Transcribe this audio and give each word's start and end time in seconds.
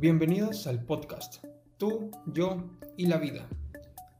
Bienvenidos 0.00 0.68
al 0.68 0.84
podcast 0.84 1.44
Tú, 1.76 2.12
yo 2.26 2.62
y 2.96 3.06
la 3.06 3.18
vida. 3.18 3.48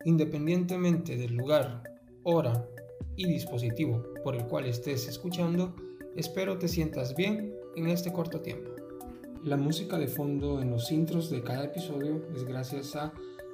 Independientemente 0.05 1.17
del 1.17 1.37
lugar, 1.37 1.85
hora 2.25 2.67
y 3.15 3.29
dispositivo 3.29 4.03
por 4.25 4.35
el 4.35 4.45
cual 4.47 4.67
estés 4.67 5.07
escuchando, 5.07 5.77
espero 6.17 6.59
te 6.59 6.67
sientas 6.67 7.15
bien 7.15 7.55
en 7.77 7.87
este 7.87 8.13
corto 8.13 8.41
tiempo. 8.41 8.73
La 9.45 9.57
música 9.57 9.99
de 9.99 10.09
fondo 10.09 10.61
en 10.61 10.73
los 10.73 10.91
intros 10.91 11.31
de 11.31 11.45
cada 11.45 11.67
episodio 11.67 12.27
es 12.35 12.43
gracias 12.43 12.97
a 12.97 13.13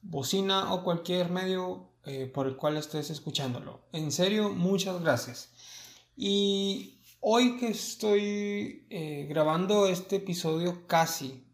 bocina 0.00 0.72
o 0.72 0.84
cualquier 0.84 1.28
medio 1.28 1.90
eh, 2.04 2.30
por 2.32 2.46
el 2.46 2.56
cual 2.56 2.76
estés 2.76 3.10
escuchándolo. 3.10 3.80
En 3.92 4.12
serio, 4.12 4.50
muchas 4.50 5.00
gracias. 5.02 5.50
Y 6.16 7.00
hoy 7.18 7.56
que 7.58 7.70
estoy 7.70 8.86
eh, 8.90 9.26
grabando 9.28 9.88
este 9.88 10.16
episodio 10.16 10.86
casi, 10.86 11.44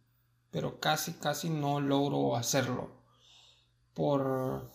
pero 0.50 0.78
casi, 0.78 1.14
casi 1.14 1.48
no 1.48 1.80
logro 1.80 2.36
hacerlo 2.36 3.02
por 3.94 4.73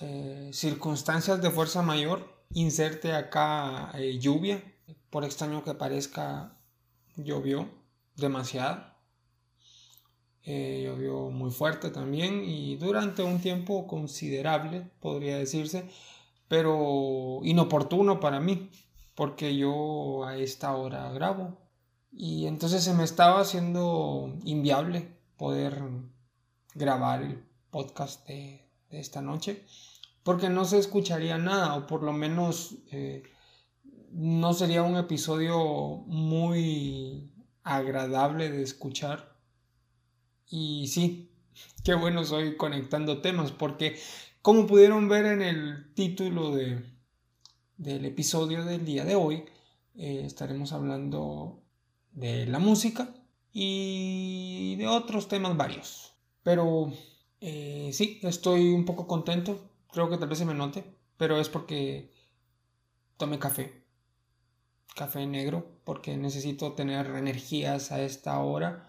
eh, 0.00 0.50
circunstancias 0.52 1.40
de 1.40 1.50
fuerza 1.50 1.82
mayor, 1.82 2.44
inserte 2.52 3.12
acá 3.12 3.90
eh, 3.94 4.18
lluvia, 4.18 4.62
por 5.10 5.24
extraño 5.24 5.62
que 5.62 5.74
parezca, 5.74 6.56
llovió 7.16 7.68
demasiado. 8.16 8.94
Eh, 10.46 10.82
llovió 10.84 11.30
muy 11.30 11.50
fuerte 11.50 11.88
también 11.90 12.44
y 12.44 12.76
durante 12.76 13.22
un 13.22 13.40
tiempo 13.40 13.86
considerable, 13.86 14.90
podría 15.00 15.38
decirse, 15.38 15.88
pero 16.48 17.40
inoportuno 17.42 18.20
para 18.20 18.40
mí, 18.40 18.70
porque 19.14 19.56
yo 19.56 20.24
a 20.24 20.36
esta 20.36 20.76
hora 20.76 21.10
grabo. 21.12 21.56
Y 22.12 22.46
entonces 22.46 22.84
se 22.84 22.94
me 22.94 23.04
estaba 23.04 23.40
haciendo 23.40 24.36
inviable 24.44 25.08
poder 25.36 25.82
grabar 26.74 27.22
el 27.22 27.42
podcast 27.70 28.28
esta 29.00 29.20
noche, 29.22 29.64
porque 30.22 30.48
no 30.48 30.64
se 30.64 30.78
escucharía 30.78 31.38
nada, 31.38 31.74
o 31.76 31.86
por 31.86 32.02
lo 32.02 32.12
menos 32.12 32.76
eh, 32.90 33.22
no 34.10 34.54
sería 34.54 34.82
un 34.82 34.96
episodio 34.96 36.04
muy 36.06 37.32
agradable 37.62 38.50
de 38.50 38.62
escuchar. 38.62 39.36
Y 40.46 40.86
sí, 40.88 41.32
qué 41.82 41.94
bueno 41.94 42.24
soy 42.24 42.56
conectando 42.56 43.20
temas, 43.20 43.52
porque 43.52 43.98
como 44.42 44.66
pudieron 44.66 45.08
ver 45.08 45.26
en 45.26 45.42
el 45.42 45.94
título 45.94 46.54
de, 46.54 46.84
del 47.76 48.04
episodio 48.04 48.64
del 48.64 48.84
día 48.84 49.04
de 49.04 49.16
hoy, 49.16 49.44
eh, 49.96 50.22
estaremos 50.24 50.72
hablando 50.72 51.62
de 52.12 52.46
la 52.46 52.58
música 52.58 53.14
y 53.52 54.76
de 54.76 54.86
otros 54.86 55.28
temas 55.28 55.56
varios. 55.56 56.12
Pero 56.42 56.92
eh, 57.46 57.90
sí, 57.92 58.20
estoy 58.22 58.72
un 58.72 58.86
poco 58.86 59.06
contento. 59.06 59.60
Creo 59.92 60.08
que 60.08 60.16
tal 60.16 60.30
vez 60.30 60.38
se 60.38 60.46
me 60.46 60.54
note, 60.54 60.82
pero 61.18 61.38
es 61.38 61.50
porque 61.50 62.10
tomé 63.18 63.38
café. 63.38 63.84
Café 64.96 65.26
negro, 65.26 65.66
porque 65.84 66.16
necesito 66.16 66.72
tener 66.72 67.06
energías 67.06 67.92
a 67.92 68.00
esta 68.00 68.38
hora, 68.38 68.88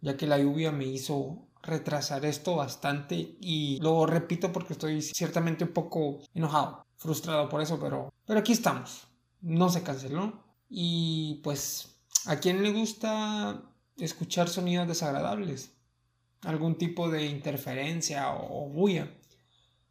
ya 0.00 0.16
que 0.16 0.26
la 0.26 0.38
lluvia 0.38 0.72
me 0.72 0.86
hizo 0.86 1.46
retrasar 1.62 2.24
esto 2.24 2.56
bastante 2.56 3.36
y 3.40 3.78
lo 3.80 4.04
repito 4.06 4.52
porque 4.52 4.72
estoy 4.72 5.00
ciertamente 5.02 5.62
un 5.62 5.72
poco 5.72 6.18
enojado, 6.34 6.84
frustrado 6.96 7.48
por 7.48 7.62
eso, 7.62 7.78
pero, 7.78 8.12
pero 8.26 8.40
aquí 8.40 8.52
estamos. 8.52 9.06
No 9.42 9.68
se 9.68 9.84
canceló. 9.84 10.42
Y 10.68 11.40
pues, 11.44 12.00
¿a 12.26 12.36
quién 12.36 12.64
le 12.64 12.72
gusta 12.72 13.62
escuchar 13.96 14.48
sonidos 14.48 14.88
desagradables? 14.88 15.72
Algún 16.44 16.76
tipo 16.76 17.08
de 17.10 17.26
interferencia 17.26 18.32
o, 18.34 18.68
bulla. 18.68 19.08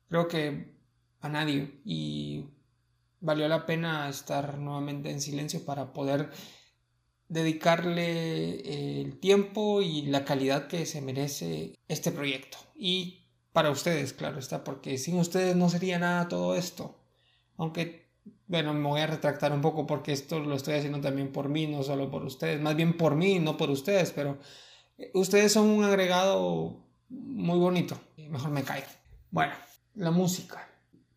Creo 0.09 0.27
que 0.27 0.75
a 1.21 1.29
nadie 1.29 1.79
y 1.85 2.45
valió 3.19 3.47
la 3.47 3.65
pena 3.65 4.09
estar 4.09 4.57
nuevamente 4.57 5.11
en 5.11 5.21
silencio 5.21 5.63
para 5.63 5.93
poder 5.93 6.31
dedicarle 7.29 9.01
el 9.01 9.19
tiempo 9.19 9.81
y 9.81 10.01
la 10.03 10.25
calidad 10.25 10.67
que 10.67 10.85
se 10.85 11.01
merece 11.01 11.79
este 11.87 12.11
proyecto. 12.11 12.57
Y 12.75 13.21
para 13.53 13.69
ustedes, 13.69 14.13
claro 14.13 14.39
está, 14.39 14.63
porque 14.63 14.97
sin 14.97 15.17
ustedes 15.17 15.55
no 15.55 15.69
sería 15.69 15.99
nada 15.99 16.27
todo 16.27 16.55
esto. 16.55 16.97
Aunque, 17.57 18.09
bueno, 18.47 18.73
me 18.73 18.87
voy 18.87 19.01
a 19.01 19.07
retractar 19.07 19.53
un 19.53 19.61
poco 19.61 19.87
porque 19.87 20.11
esto 20.11 20.39
lo 20.39 20.55
estoy 20.55 20.75
haciendo 20.75 20.99
también 20.99 21.31
por 21.31 21.47
mí, 21.47 21.67
no 21.67 21.83
solo 21.83 22.09
por 22.09 22.25
ustedes, 22.25 22.59
más 22.59 22.75
bien 22.75 22.97
por 22.97 23.15
mí, 23.15 23.39
no 23.39 23.55
por 23.55 23.69
ustedes, 23.69 24.11
pero 24.11 24.39
Ustedes 25.13 25.51
son 25.51 25.67
un 25.67 25.83
agregado 25.83 26.77
muy 27.09 27.59
bonito. 27.59 27.99
Mejor 28.17 28.51
me 28.51 28.63
callo. 28.63 28.85
Bueno, 29.29 29.53
la 29.95 30.11
música. 30.11 30.67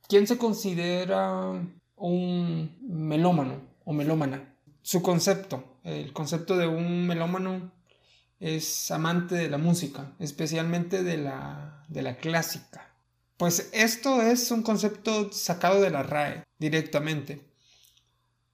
¿Quién 0.08 0.26
se 0.26 0.38
considera 0.38 1.52
un 1.96 2.78
melómano 2.82 3.60
o 3.84 3.92
melómana? 3.92 4.56
Su 4.82 5.02
concepto, 5.02 5.78
el 5.82 6.12
concepto 6.12 6.56
de 6.56 6.66
un 6.66 7.06
melómano 7.06 7.72
es 8.38 8.90
amante 8.90 9.34
de 9.34 9.48
la 9.48 9.58
música, 9.58 10.12
especialmente 10.18 11.02
de 11.02 11.16
la, 11.16 11.84
de 11.88 12.02
la 12.02 12.16
clásica. 12.16 12.94
Pues 13.36 13.70
esto 13.72 14.22
es 14.22 14.50
un 14.50 14.62
concepto 14.62 15.32
sacado 15.32 15.80
de 15.80 15.90
la 15.90 16.02
RAE 16.02 16.44
directamente. 16.58 17.40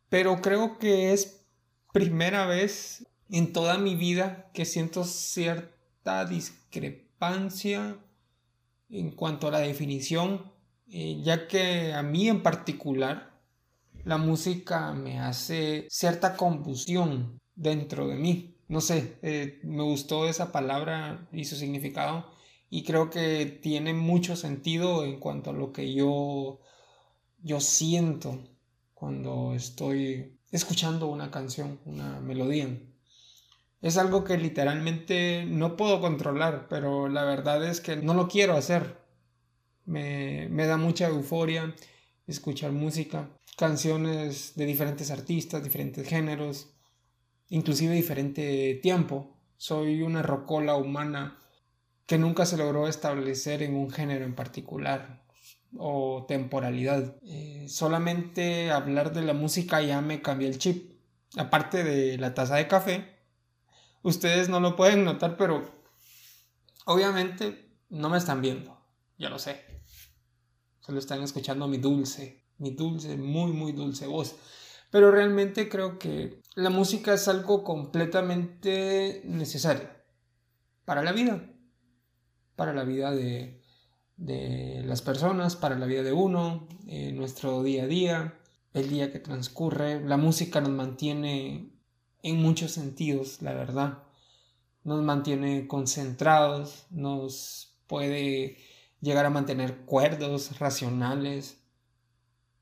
Pero 0.09 0.41
creo 0.41 0.79
que 0.79 1.13
es 1.13 1.45
primera 1.93 2.47
vez 2.47 3.07
en 3.31 3.53
toda 3.53 3.79
mi 3.79 3.95
vida 3.95 4.51
que 4.53 4.65
siento 4.65 5.05
cierta 5.05 6.25
discrepancia 6.25 7.99
en 8.89 9.11
cuanto 9.13 9.49
a 9.49 9.53
la 9.53 9.61
definición, 9.61 10.53
eh, 10.89 11.21
ya 11.23 11.47
que 11.47 11.93
a 11.93 12.03
mí 12.03 12.29
en 12.29 12.43
particular 12.43 13.39
la 14.05 14.17
música 14.19 14.93
me 14.93 15.21
hace 15.21 15.87
cierta 15.91 16.37
confusión 16.37 17.41
dentro 17.55 18.09
de 18.09 18.17
mí. 18.17 18.57
No 18.69 18.81
sé, 18.81 19.19
eh, 19.23 19.61
me 19.63 19.83
gustó 19.83 20.29
esa 20.29 20.53
palabra 20.53 21.29
y 21.33 21.45
su 21.45 21.57
significado 21.57 22.31
y 22.71 22.85
creo 22.85 23.11
que 23.11 23.47
tiene 23.47 23.95
mucho 23.95 24.37
sentido 24.37 25.05
en 25.05 25.19
cuanto 25.19 25.51
a 25.51 25.53
lo 25.53 25.73
que 25.73 25.93
yo, 25.93 26.61
yo 27.43 27.61
siento 27.61 28.39
cuando 28.95 29.55
estoy 29.55 30.39
escuchando 30.53 31.09
una 31.09 31.31
canción, 31.31 31.81
una 31.85 32.21
melodía. 32.21 32.69
Es 33.83 33.97
algo 33.97 34.25
que 34.25 34.37
literalmente 34.37 35.47
no 35.47 35.77
puedo 35.77 36.01
controlar, 36.01 36.67
pero 36.69 37.09
la 37.09 37.25
verdad 37.25 37.65
es 37.65 37.81
que 37.81 37.97
no 37.97 38.13
lo 38.13 38.29
quiero 38.29 38.55
hacer. 38.55 38.99
Me, 39.87 40.49
da 40.49 40.77
mucha 40.77 41.09
euforia 41.09 41.75
escuchar 42.27 42.73
música, 42.73 43.31
canciones 43.57 44.55
de 44.55 44.67
diferentes 44.67 45.11
artistas, 45.11 45.65
diferentes 45.65 46.07
géneros, 46.07 46.75
inclusive 47.49 47.95
diferente 47.95 48.79
tiempo. 48.83 49.37
Soy 49.57 50.03
una 50.03 50.23
rocola 50.23 50.77
humana 50.77 51.39
que 52.07 52.19
nunca 52.19 52.45
se 52.45 52.59
logró 52.59 52.87
establecer 52.87 53.63
en 53.63 53.75
un 53.75 53.91
género 53.91 54.27
en 54.27 54.35
particular 54.35 55.25
o 55.77 56.27
temporalidad. 56.29 57.17
Eh, 57.23 57.67
solamente 57.69 58.71
hablar 58.71 59.13
de 59.15 59.23
la 59.23 59.33
música 59.33 59.81
ya 59.81 60.03
me 60.03 60.21
cambió 60.21 60.49
el 60.49 60.59
chip. 60.59 61.01
Aparte 61.37 61.83
de 61.83 62.19
la 62.19 62.35
taza 62.35 62.57
de 62.57 62.69
café, 62.69 63.20
Ustedes 64.03 64.49
no 64.49 64.61
lo 64.61 64.77
pueden 64.77 65.05
notar, 65.05 65.37
pero 65.37 65.71
obviamente 66.87 67.77
no 67.91 68.09
me 68.09 68.19
están 68.19 68.41
viendo. 68.41 68.79
Ya 69.19 69.29
lo 69.29 69.39
sé. 69.39 69.63
Solo 70.81 70.99
están 70.99 71.23
escuchando 71.23 71.69
mi 71.69 71.77
dulce, 71.77 72.47
mi 72.59 72.71
dulce, 72.71 73.17
muy, 73.17 73.53
muy 73.53 73.73
dulce 73.73 74.07
voz. 74.07 74.37
Pero 74.91 75.11
realmente 75.11 75.69
creo 75.69 75.99
que 75.99 76.43
la 76.55 76.71
música 76.71 77.13
es 77.13 77.29
algo 77.29 77.63
completamente 77.63 79.23
necesario 79.25 79.89
para 80.85 81.03
la 81.03 81.13
vida. 81.13 81.49
Para 82.57 82.73
la 82.73 82.85
vida 82.85 83.11
de, 83.13 83.63
de 84.17 84.83
las 84.85 85.03
personas, 85.03 85.57
para 85.57 85.79
la 85.79 85.87
vida 85.87 86.03
de 86.03 86.13
uno, 86.13 86.69
en 86.87 87.17
nuestro 87.17 87.63
día 87.63 87.85
a 87.85 87.87
día, 87.87 88.41
el 88.73 88.89
día 88.89 89.13
que 89.13 89.19
transcurre. 89.19 90.01
La 90.01 90.17
música 90.17 90.61
nos 90.61 90.71
mantiene 90.71 91.80
en 92.23 92.41
muchos 92.41 92.73
sentidos, 92.73 93.43
la 93.43 93.55
verdad. 93.55 93.99
Nos 94.85 95.03
mantiene 95.03 95.67
concentrados, 95.67 96.87
nos 96.91 97.77
puede 97.87 98.57
llegar 99.01 99.27
a 99.27 99.31
mantener 99.31 99.79
cuerdos, 99.85 100.59
racionales, 100.59 101.63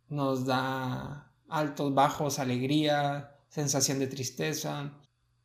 nos 0.09 0.47
da 0.47 1.33
altos, 1.49 1.95
bajos, 1.95 2.39
alegría, 2.39 3.37
sensación 3.49 3.99
de 3.99 4.07
tristeza. 4.07 4.93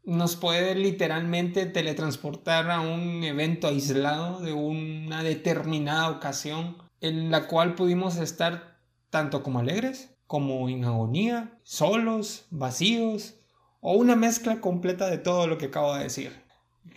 nos 0.05 0.35
puede 0.35 0.75
literalmente 0.75 1.65
teletransportar 1.65 2.69
a 2.69 2.81
un 2.81 3.23
evento 3.23 3.67
aislado 3.67 4.41
de 4.41 4.51
una 4.51 5.23
determinada 5.23 6.09
ocasión 6.09 6.77
en 6.99 7.31
la 7.31 7.47
cual 7.47 7.75
pudimos 7.75 8.17
estar 8.17 8.77
tanto 9.09 9.43
como 9.43 9.59
alegres 9.59 10.09
como 10.27 10.67
en 10.67 10.83
agonía, 10.83 11.57
solos, 11.63 12.47
vacíos 12.49 13.35
o 13.83 13.93
una 13.93 14.15
mezcla 14.15 14.61
completa 14.61 15.09
de 15.09 15.17
todo 15.17 15.45
lo 15.45 15.57
que 15.57 15.65
acabo 15.65 15.93
de 15.93 16.05
decir. 16.05 16.31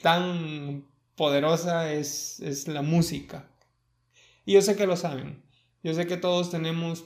Tan 0.03 0.87
poderosa 1.17 1.93
es, 1.93 2.39
es 2.41 2.69
la 2.69 2.81
música. 2.81 3.51
Y 4.45 4.53
yo 4.53 4.63
sé 4.63 4.77
que 4.77 4.87
lo 4.87 4.97
saben. 4.97 5.43
Yo 5.83 5.95
sé 5.95 6.07
que 6.07 6.17
todos 6.17 6.51
tenemos 6.51 7.05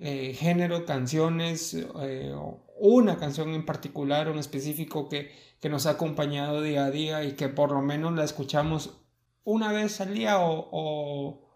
eh, 0.00 0.34
género, 0.38 0.86
canciones, 0.86 1.74
eh, 1.74 2.32
una 2.78 3.18
canción 3.18 3.54
en 3.54 3.66
particular, 3.66 4.30
un 4.30 4.38
específico 4.38 5.08
que, 5.08 5.32
que, 5.60 5.68
nos 5.68 5.86
ha 5.86 5.90
acompañado 5.90 6.62
día 6.62 6.84
a 6.84 6.90
día 6.92 7.24
y 7.24 7.32
que 7.32 7.48
por 7.48 7.72
lo 7.72 7.82
menos 7.82 8.14
la 8.14 8.22
escuchamos 8.22 9.00
una 9.42 9.72
vez 9.72 10.00
al 10.00 10.14
día 10.14 10.38
o, 10.38 10.68
o, 10.70 11.48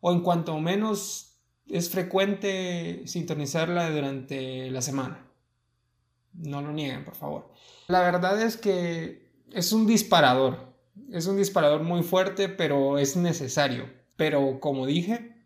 o 0.00 0.12
en 0.12 0.20
cuanto 0.22 0.58
menos 0.58 1.42
es 1.68 1.90
frecuente 1.90 3.02
sintonizarla 3.04 3.90
durante 3.90 4.70
la 4.70 4.80
semana. 4.80 5.29
No 6.32 6.62
lo 6.62 6.72
nieguen, 6.72 7.04
por 7.04 7.14
favor. 7.14 7.50
La 7.88 8.00
verdad 8.00 8.40
es 8.40 8.56
que 8.56 9.30
es 9.52 9.72
un 9.72 9.86
disparador. 9.86 10.70
Es 11.10 11.26
un 11.26 11.36
disparador 11.36 11.82
muy 11.82 12.02
fuerte, 12.02 12.48
pero 12.48 12.98
es 12.98 13.16
necesario. 13.16 13.90
Pero 14.16 14.60
como 14.60 14.86
dije, 14.86 15.36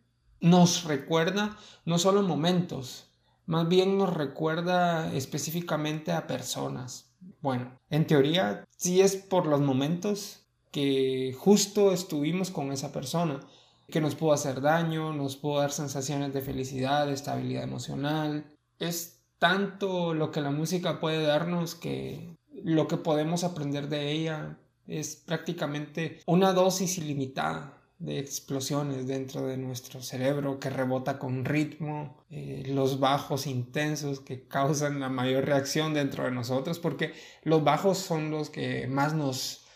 nos 0.41 0.85
recuerda 0.85 1.57
no 1.85 1.99
solo 1.99 2.23
momentos, 2.23 3.11
más 3.47 3.69
bien 3.69 3.99
nos 3.99 4.13
recuerda 4.13 5.13
específicamente 5.15 6.13
a 6.13 6.27
personas. 6.27 7.15
Bueno, 7.41 7.79
en 7.91 8.07
teoría 8.07 8.65
sí 8.77 9.01
es 9.01 9.17
por 9.17 9.47
los 9.47 9.61
momentos 9.61 10.47
que 10.71 11.37
justo 11.39 11.93
estuvimos 11.93 12.51
con 12.51 12.73
esa 12.73 12.91
persona, 12.93 13.41
que 13.89 14.01
nos 14.01 14.15
pudo 14.15 14.33
hacer 14.33 14.61
daño, 14.61 15.13
nos 15.13 15.37
pudo 15.37 15.61
dar 15.61 15.71
sensaciones 15.71 16.33
de 16.35 16.41
felicidad, 16.41 17.07
de 17.07 17.13
estabilidad 17.13 17.63
emocional. 17.63 18.47
Es 18.79 19.14
tanto 19.45 20.15
lo 20.15 20.31
que 20.31 20.41
la 20.41 20.51
música 20.51 21.01
puede 21.01 21.23
darnos 21.23 21.75
que 21.75 22.35
lo 22.63 22.89
que 22.89 22.97
podemos 22.97 23.45
aprender 23.45 23.91
de 23.91 24.11
ella 24.11 24.57
es 24.87 25.17
prácticamente 25.17 26.21
una 26.25 26.55
dosis 26.55 26.97
ilimitada 26.97 27.79
de 27.99 28.19
explosiones 28.19 29.07
dentro 29.07 29.47
de 29.47 29.59
nuestro 29.59 30.01
cerebro 30.01 30.59
que 30.59 30.71
rebota 30.71 31.19
con 31.19 31.45
ritmo, 31.45 32.25
eh, 32.31 32.63
los 32.69 33.01
bajos 33.01 33.47
intensos 33.47 34.21
que 34.21 34.49
causan 34.49 34.99
la 34.99 35.11
mayor 35.11 35.45
reacción 35.45 35.93
dentro 35.93 36.25
de 36.25 36.31
nosotros, 36.31 36.79
porque 36.79 37.13
los 37.43 37.63
bajos 37.63 37.99
son 37.99 38.31
los 38.31 38.49
que 38.49 38.87
más 38.87 39.13
nos, 39.13 39.67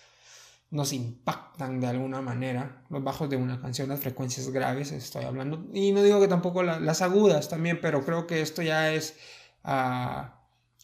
nos 0.70 0.94
impactan 0.94 1.78
de 1.78 1.88
alguna 1.88 2.22
manera, 2.22 2.86
los 2.88 3.04
bajos 3.04 3.28
de 3.28 3.36
una 3.36 3.60
canción, 3.60 3.90
las 3.90 4.00
frecuencias 4.00 4.48
graves 4.48 4.92
estoy 4.92 5.24
hablando, 5.24 5.66
y 5.74 5.92
no 5.92 6.02
digo 6.02 6.22
que 6.22 6.28
tampoco 6.28 6.62
las 6.62 7.02
agudas 7.02 7.50
también, 7.50 7.80
pero 7.82 8.02
creo 8.02 8.26
que 8.26 8.40
esto 8.40 8.62
ya 8.62 8.94
es 8.94 9.18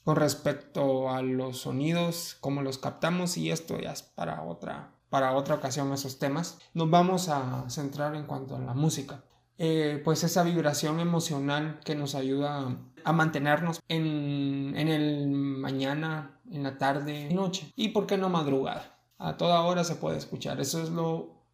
con 0.05 0.17
respecto 0.17 1.11
a 1.11 1.23
los 1.23 1.59
sonidos, 1.59 2.37
cómo 2.41 2.63
los 2.63 2.79
captamos, 2.79 3.37
y 3.37 3.51
esto 3.51 3.79
ya 3.79 3.93
es 3.93 4.03
para 4.03 4.43
otra 4.43 4.95
para 5.15 5.37
otra 5.37 5.55
ocasión 5.55 5.93
esos 5.93 6.19
temas. 6.19 6.59
Nos 6.73 6.91
vamos 6.91 7.29
a 7.29 7.71
centrar 7.71 8.17
en 8.17 8.27
cuanto 8.27 8.57
a 8.57 8.59
la 8.59 8.75
música. 8.75 9.23
Eh, 9.59 10.03
pues 10.05 10.25
esa 10.25 10.43
vibración 10.43 10.99
emocional 10.99 11.79
que 11.85 11.95
nos 11.95 12.17
ayuda 12.17 12.77
a 13.05 13.13
mantenernos 13.13 13.81
en, 13.87 14.75
en 14.77 14.89
el 14.89 15.29
mañana, 15.29 16.41
en 16.51 16.65
la 16.65 16.79
tarde, 16.79 17.29
noche 17.33 17.73
y 17.77 17.91
por 17.91 18.09
qué 18.09 18.19
no 18.19 18.29
madrugada. 18.29 18.99
A 19.19 19.37
toda 19.37 19.61
hora 19.61 19.85
se 19.85 19.95
puede 19.95 20.19
escuchar. 20.19 20.61
Eso 20.61 20.83
es 20.83 20.91
lo 20.91 21.45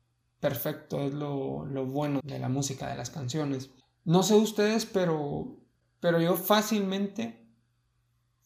perfecto, 0.40 1.02
es 1.02 1.12
lo, 1.12 1.66
lo 1.66 1.84
bueno 1.84 2.20
de 2.24 2.38
la 2.38 2.48
música, 2.48 2.88
de 2.88 2.96
las 2.96 3.10
canciones. 3.10 3.68
No 4.06 4.22
sé 4.22 4.36
ustedes, 4.36 4.86
pero, 4.86 5.59
pero 6.00 6.20
yo 6.20 6.36
fácilmente 6.36 7.40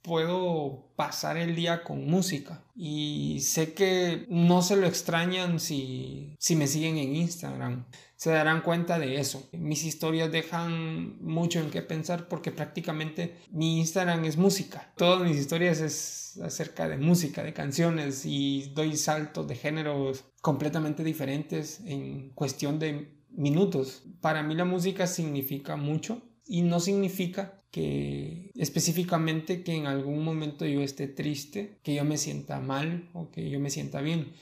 puedo 0.04 0.92
pasar 0.96 1.38
el 1.38 1.56
día 1.56 1.82
con 1.82 2.06
música 2.06 2.62
y 2.76 3.40
sé 3.40 3.72
que 3.72 4.26
no 4.28 4.60
se 4.60 4.76
lo 4.76 4.86
extrañan 4.86 5.58
si, 5.58 6.36
si 6.38 6.56
me 6.56 6.66
siguen 6.66 6.98
en 6.98 7.16
Instagram. 7.16 7.86
Se 8.16 8.30
darán 8.30 8.60
cuenta 8.60 8.98
de 8.98 9.18
eso. 9.18 9.48
Mis 9.52 9.84
historias 9.84 10.30
dejan 10.30 11.18
mucho 11.22 11.58
en 11.58 11.70
qué 11.70 11.80
pensar 11.80 12.28
porque 12.28 12.52
prácticamente 12.52 13.38
mi 13.50 13.78
Instagram 13.80 14.26
es 14.26 14.36
música. 14.36 14.92
Todas 14.96 15.26
mis 15.26 15.38
historias 15.38 15.80
es 15.80 16.38
acerca 16.42 16.86
de 16.86 16.98
música, 16.98 17.42
de 17.42 17.54
canciones 17.54 18.24
y 18.26 18.72
doy 18.74 18.96
saltos 18.96 19.48
de 19.48 19.56
géneros 19.56 20.24
completamente 20.42 21.02
diferentes 21.02 21.80
en 21.86 22.30
cuestión 22.34 22.78
de 22.78 23.22
minutos. 23.30 24.02
Para 24.20 24.42
mí 24.42 24.54
la 24.54 24.66
música 24.66 25.06
significa 25.06 25.76
mucho 25.76 26.22
y 26.46 26.62
no 26.62 26.80
significa 26.80 27.62
que 27.70 28.50
específicamente 28.54 29.64
que 29.64 29.74
en 29.74 29.86
algún 29.86 30.24
momento 30.24 30.64
yo 30.64 30.80
esté 30.80 31.08
triste, 31.08 31.78
que 31.82 31.94
yo 31.94 32.04
me 32.04 32.18
sienta 32.18 32.60
mal 32.60 33.10
o 33.14 33.30
que 33.30 33.50
yo 33.50 33.58
me 33.58 33.70
sienta 33.70 34.00
bien. 34.00 34.32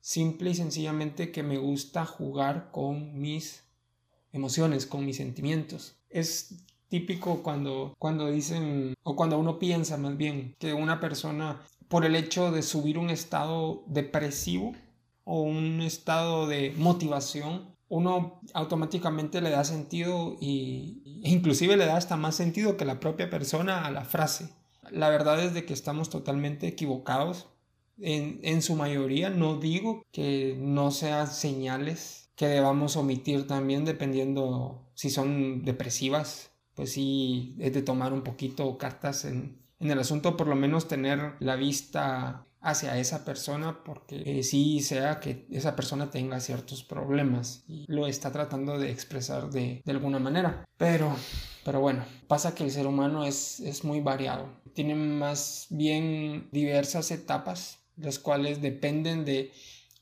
Simple 0.00 0.50
y 0.50 0.54
sencillamente 0.56 1.30
que 1.30 1.44
me 1.44 1.58
gusta 1.58 2.04
jugar 2.04 2.70
con 2.72 3.20
mis 3.20 3.62
emociones, 4.32 4.86
con 4.86 5.06
mis 5.06 5.18
sentimientos. 5.18 5.96
Es 6.10 6.64
típico 6.88 7.42
cuando, 7.42 7.94
cuando 7.98 8.30
dicen, 8.30 8.94
o 9.02 9.14
cuando 9.14 9.38
uno 9.38 9.58
piensa 9.58 9.96
más 9.96 10.16
bien, 10.16 10.56
que 10.58 10.74
una 10.74 10.98
persona, 10.98 11.62
por 11.88 12.04
el 12.04 12.16
hecho 12.16 12.50
de 12.50 12.62
subir 12.62 12.98
un 12.98 13.10
estado 13.10 13.84
depresivo 13.86 14.72
o 15.24 15.42
un 15.42 15.80
estado 15.82 16.48
de 16.48 16.74
motivación, 16.76 17.71
uno 17.92 18.40
automáticamente 18.54 19.42
le 19.42 19.50
da 19.50 19.64
sentido 19.64 20.38
y 20.40 21.20
e 21.22 21.30
inclusive 21.30 21.76
le 21.76 21.84
da 21.84 21.98
hasta 21.98 22.16
más 22.16 22.34
sentido 22.34 22.78
que 22.78 22.86
la 22.86 22.98
propia 23.00 23.28
persona 23.28 23.84
a 23.84 23.90
la 23.90 24.06
frase. 24.06 24.48
La 24.90 25.10
verdad 25.10 25.44
es 25.44 25.52
de 25.52 25.66
que 25.66 25.74
estamos 25.74 26.08
totalmente 26.08 26.66
equivocados. 26.66 27.50
En, 27.98 28.40
en 28.44 28.62
su 28.62 28.76
mayoría 28.76 29.28
no 29.28 29.58
digo 29.58 30.06
que 30.10 30.56
no 30.58 30.90
sean 30.90 31.26
señales 31.26 32.30
que 32.34 32.46
debamos 32.46 32.96
omitir 32.96 33.46
también 33.46 33.84
dependiendo 33.84 34.90
si 34.94 35.10
son 35.10 35.62
depresivas. 35.62 36.50
Pues 36.74 36.92
sí, 36.92 37.56
es 37.58 37.74
de 37.74 37.82
tomar 37.82 38.14
un 38.14 38.22
poquito 38.22 38.78
cartas 38.78 39.26
en, 39.26 39.58
en 39.80 39.90
el 39.90 39.98
asunto, 39.98 40.38
por 40.38 40.46
lo 40.46 40.56
menos 40.56 40.88
tener 40.88 41.34
la 41.40 41.56
vista 41.56 42.46
hacia 42.62 42.96
esa 42.98 43.24
persona 43.24 43.82
porque 43.84 44.22
eh, 44.24 44.42
sí 44.44 44.80
sea 44.80 45.18
que 45.18 45.46
esa 45.50 45.74
persona 45.74 46.10
tenga 46.10 46.40
ciertos 46.40 46.84
problemas 46.84 47.64
y 47.66 47.84
lo 47.88 48.06
está 48.06 48.30
tratando 48.30 48.78
de 48.78 48.90
expresar 48.90 49.50
de, 49.50 49.82
alguna 49.86 50.20
manera. 50.20 50.64
Pero, 50.76 51.14
pero 51.64 51.80
bueno, 51.80 52.04
pasa 52.28 52.54
que 52.54 52.64
el 52.64 52.70
ser 52.70 52.86
humano 52.86 53.24
es, 53.24 53.60
es 53.60 53.84
muy 53.84 54.00
variado. 54.00 54.48
Tiene 54.74 54.94
más 54.94 55.66
bien 55.70 56.48
diversas 56.52 57.10
etapas, 57.10 57.80
las 57.96 58.18
cuales 58.18 58.62
dependen 58.62 59.24
de, 59.24 59.52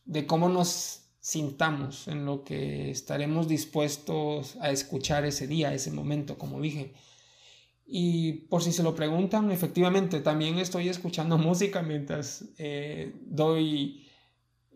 de 0.04 0.26
cómo 0.26 0.48
nos 0.48 1.00
sintamos, 1.20 2.08
en 2.08 2.24
lo 2.24 2.44
que 2.44 2.90
estaremos 2.90 3.48
dispuestos 3.48 4.56
a 4.60 4.70
escuchar 4.70 5.24
ese 5.24 5.46
día, 5.46 5.72
ese 5.72 5.90
momento, 5.90 6.38
como 6.38 6.60
dije. 6.60 6.92
Y 7.92 8.44
por 8.48 8.62
si 8.62 8.70
se 8.70 8.84
lo 8.84 8.94
preguntan, 8.94 9.50
efectivamente, 9.50 10.20
también 10.20 10.60
estoy 10.60 10.88
escuchando 10.88 11.38
música 11.38 11.82
mientras 11.82 12.44
eh, 12.56 13.12
doy 13.22 14.06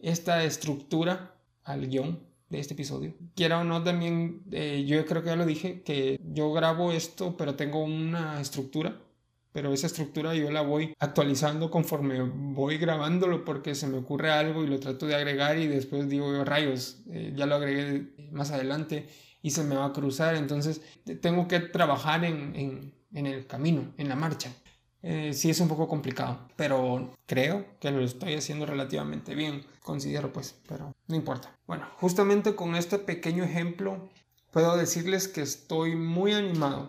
esta 0.02 0.42
estructura 0.42 1.36
al 1.62 1.86
guion 1.86 2.18
de 2.50 2.58
este 2.58 2.74
episodio. 2.74 3.14
Quiera 3.36 3.60
o 3.60 3.64
no, 3.64 3.84
también 3.84 4.42
eh, 4.50 4.84
yo 4.84 5.06
creo 5.06 5.22
que 5.22 5.28
ya 5.28 5.36
lo 5.36 5.46
dije, 5.46 5.82
que 5.82 6.20
yo 6.24 6.52
grabo 6.52 6.90
esto, 6.90 7.36
pero 7.36 7.54
tengo 7.54 7.84
una 7.84 8.40
estructura, 8.40 9.00
pero 9.52 9.72
esa 9.72 9.86
estructura 9.86 10.34
yo 10.34 10.50
la 10.50 10.62
voy 10.62 10.92
actualizando 10.98 11.70
conforme 11.70 12.20
voy 12.20 12.78
grabándolo 12.78 13.44
porque 13.44 13.76
se 13.76 13.86
me 13.86 13.98
ocurre 13.98 14.32
algo 14.32 14.64
y 14.64 14.66
lo 14.66 14.80
trato 14.80 15.06
de 15.06 15.14
agregar 15.14 15.56
y 15.56 15.68
después 15.68 16.08
digo, 16.08 16.44
rayos, 16.44 16.98
eh, 17.10 17.32
ya 17.36 17.46
lo 17.46 17.54
agregué 17.54 18.08
más 18.32 18.50
adelante 18.50 19.06
y 19.44 19.50
se 19.50 19.62
me 19.62 19.76
va 19.76 19.84
a 19.84 19.92
cruzar, 19.92 20.34
entonces 20.34 20.80
tengo 21.20 21.46
que 21.46 21.60
trabajar 21.60 22.24
en 22.24 22.92
en 23.14 23.26
el 23.26 23.46
camino, 23.46 23.92
en 23.96 24.08
la 24.08 24.16
marcha. 24.16 24.52
Eh, 25.02 25.32
sí 25.34 25.50
es 25.50 25.60
un 25.60 25.68
poco 25.68 25.86
complicado, 25.86 26.48
pero 26.56 27.12
creo 27.26 27.66
que 27.78 27.90
lo 27.90 28.02
estoy 28.02 28.34
haciendo 28.34 28.66
relativamente 28.66 29.34
bien, 29.34 29.64
considero 29.82 30.32
pues, 30.32 30.58
pero 30.66 30.94
no 31.08 31.16
importa. 31.16 31.54
Bueno, 31.66 31.86
justamente 31.96 32.54
con 32.54 32.74
este 32.74 32.98
pequeño 32.98 33.44
ejemplo 33.44 34.08
puedo 34.50 34.76
decirles 34.76 35.28
que 35.28 35.42
estoy 35.42 35.94
muy 35.94 36.32
animado 36.32 36.88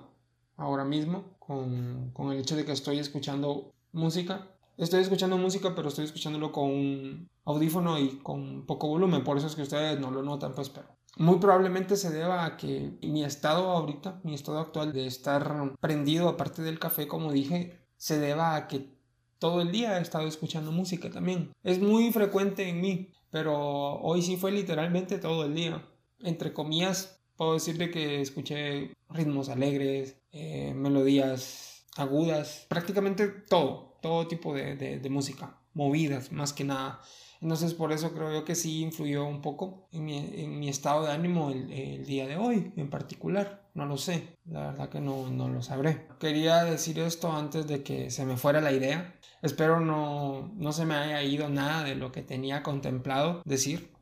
ahora 0.56 0.86
mismo 0.86 1.36
con, 1.40 2.12
con 2.12 2.32
el 2.32 2.40
hecho 2.40 2.56
de 2.56 2.66
que 2.66 2.72
estoy 2.72 3.00
escuchando 3.00 3.74
música. 3.92 4.48
Estoy 4.78 5.02
escuchando 5.02 5.38
música, 5.38 5.74
pero 5.76 5.90
estoy 5.90 6.06
escuchándolo 6.06 6.52
con 6.52 7.30
audífono 7.46 8.00
y 8.00 8.18
con 8.20 8.66
poco 8.66 8.88
volumen, 8.88 9.24
por 9.24 9.38
eso 9.38 9.48
es 9.48 9.56
que 9.56 9.62
ustedes 9.62 10.00
no 10.00 10.12
lo 10.12 10.22
notan, 10.22 10.54
pues, 10.54 10.70
pero 10.70 10.88
muy 11.18 11.40
probablemente 11.40 11.96
se 11.96 12.12
deba 12.12 12.46
a 12.46 12.58
que 12.58 12.98
mi 13.02 13.24
estado 13.24 13.72
ahorita, 13.72 14.20
mi 14.24 14.34
estado 14.34 14.60
actual 14.60 14.94
de 14.94 15.08
estar 15.08 15.74
prendido 15.80 16.30
aparte 16.30 16.62
del 16.62 16.80
café, 16.80 17.08
como 17.08 17.32
dije, 17.32 17.80
se 17.98 18.20
deba 18.20 18.56
a 18.56 18.68
que 18.68 18.96
todo 19.40 19.62
el 19.62 19.72
día 19.72 19.98
he 19.98 20.02
estado 20.02 20.28
escuchando 20.28 20.72
música 20.72 21.10
también. 21.10 21.52
Es 21.64 21.80
muy 21.80 22.12
frecuente 22.12 22.68
en 22.68 22.82
mí, 22.82 23.12
pero 23.30 23.96
hoy 24.02 24.22
sí 24.22 24.38
fue 24.38 24.52
literalmente 24.52 25.18
todo 25.18 25.46
el 25.46 25.56
día. 25.56 25.88
Entre 26.20 26.54
comillas, 26.54 27.20
puedo 27.36 27.54
decirle 27.54 27.92
que 27.92 28.22
escuché 28.22 28.94
ritmos 29.10 29.50
alegres, 29.50 30.18
eh, 30.32 30.74
melodías 30.76 31.86
agudas, 31.96 32.66
prácticamente 32.70 33.28
todo, 33.28 33.98
todo 34.02 34.28
tipo 34.28 34.54
de, 34.54 34.76
de 34.76 35.10
música, 35.10 35.60
movidas 35.74 36.32
más 36.32 36.54
que 36.54 36.64
nada. 36.64 37.02
Entonces 37.46 37.76
por 37.76 37.92
eso 37.92 38.12
creo 38.12 38.34
yo 38.34 38.44
que 38.44 38.56
sí 38.56 38.82
influyó 38.82 39.24
un 39.24 39.40
poco 39.40 39.88
en 39.92 40.04
mi, 40.04 40.68
estado 40.68 41.06
de 41.06 41.12
ánimo 41.12 41.52
el, 41.52 42.04
día 42.04 42.26
de 42.26 42.38
hoy 42.38 42.74
en 42.76 42.90
particular. 42.90 43.70
No 43.76 43.86
lo 43.86 44.00
sé, 44.00 44.36
la 44.46 44.72
verdad 44.72 44.90
que 44.90 45.00
no, 45.00 45.30
no 45.30 45.48
lo 45.48 45.62
sabré. 45.62 46.08
Quería 46.20 46.64
decir 46.64 46.98
esto 46.98 47.32
antes 47.32 47.68
de 47.68 47.84
que 47.84 48.10
se 48.10 48.26
me 48.26 48.36
fuera 48.36 48.62
la 48.62 48.72
idea. 48.72 49.14
Espero 49.44 49.80
no, 49.80 50.52
no 50.56 50.72
se 50.72 50.86
me 50.86 50.96
haya 50.96 51.22
ido 51.22 51.48
nada 51.48 51.84
de 51.84 51.94
lo 51.94 52.12
que 52.12 52.24
tenía 52.24 52.64
contemplado 52.64 53.44
decir. 53.46 53.94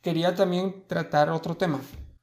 Quería 0.00 0.34
también 0.34 0.86
tratar 0.86 1.28
otro 1.28 1.58
tema. 1.58 1.82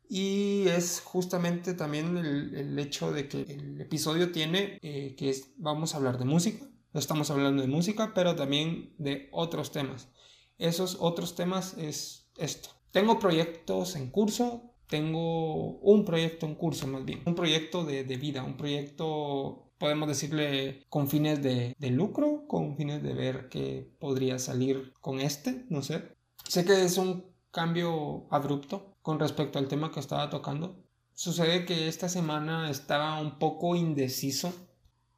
Y 0.09 0.67
es 0.69 1.01
justamente 1.05 1.75
también 1.75 2.17
el, 2.17 2.79
hecho 2.79 3.11
de 3.11 3.27
que 3.27 3.43
el 3.43 3.79
episodio 3.79 4.31
tiene 4.31 4.79
eh, 4.81 5.13
que 5.15 5.35
vamos 5.57 5.93
a 5.93 5.97
hablar 5.97 6.17
de 6.17 6.25
música. 6.25 6.65
Estamos 6.95 7.29
hablando 7.29 7.61
de 7.61 7.67
música, 7.67 8.11
pero 8.15 8.35
también 8.35 8.95
de 8.97 9.29
otros 9.31 9.71
temas 9.71 10.09
esos 10.57 10.97
otros 10.99 11.35
temas 11.35 11.77
es 11.77 12.29
esto. 12.37 12.69
Tengo 12.91 13.19
proyectos 13.19 13.95
en 13.95 14.11
curso, 14.11 14.73
tengo 14.87 15.79
un 15.79 16.05
proyecto 16.05 16.45
en 16.45 16.55
curso 16.55 16.87
más 16.87 17.05
bien, 17.05 17.23
un 17.25 17.35
proyecto 17.35 17.83
de, 17.83 18.03
vida, 18.17 18.43
un 18.43 18.57
proyecto, 18.57 19.71
podemos 19.79 20.07
decirle, 20.07 20.85
con 20.89 21.09
fines 21.09 21.41
de, 21.41 21.75
lucro, 21.89 22.45
con 22.47 22.77
fines 22.77 23.01
de 23.01 23.13
ver 23.13 23.49
qué 23.49 23.91
podría 23.99 24.37
salir 24.37 24.93
con 25.01 25.19
este, 25.19 25.65
no 25.69 25.81
sé. 25.81 26.03
Sé 26.47 26.65
que 26.65 26.83
es 26.83 26.97
un 26.97 27.33
cambio 27.49 28.27
abrupto 28.29 28.95
con 29.01 29.19
respecto 29.19 29.57
al 29.57 29.67
tema 29.67 29.91
que 29.91 29.99
estaba 29.99 30.29
tocando. 30.29 30.83
Sucede 31.13 31.65
que 31.65 31.87
esta 31.87 32.09
semana 32.09 32.69
estaba 32.69 33.19
un 33.19 33.39
poco 33.39 33.75
indeciso 33.75 34.53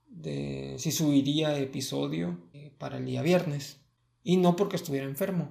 de 0.08 0.76
si 0.78 0.92
subiría 0.92 1.58
episodio 1.58 2.50
eh, 2.54 2.74
para 2.78 2.98
el 2.98 3.06
día 3.06 3.22
viernes. 3.22 3.85
Y 4.26 4.38
no 4.38 4.58
porque 4.58 4.76
estuviera 4.76 5.06
enfermo 5.06 5.48